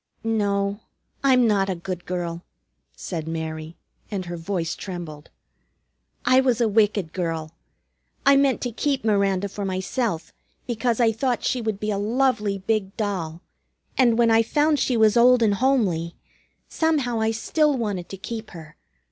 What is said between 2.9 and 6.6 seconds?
said Mary, and her voice trembled. "I was